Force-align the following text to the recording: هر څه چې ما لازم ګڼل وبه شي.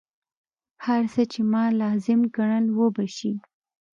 هر 0.85 1.03
څه 1.13 1.21
چې 1.31 1.39
ما 1.51 1.63
لازم 1.81 2.19
ګڼل 2.35 2.65
وبه 2.79 3.05
شي. 3.15 3.33